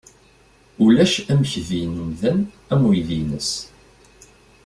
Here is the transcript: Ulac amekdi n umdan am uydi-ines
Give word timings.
Ulac 0.83 1.13
amekdi 1.31 1.81
n 1.91 1.95
umdan 2.03 2.39
am 2.73 2.81
uydi-ines 2.89 3.51